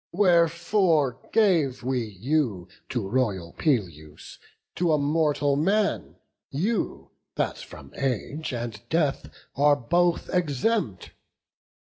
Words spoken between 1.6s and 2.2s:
we